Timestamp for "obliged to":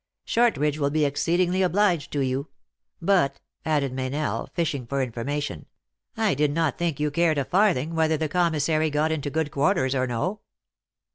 1.61-2.21